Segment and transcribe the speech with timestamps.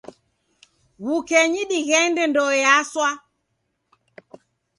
[1.03, 3.09] W'ukenyi dighende ndoe yaswa.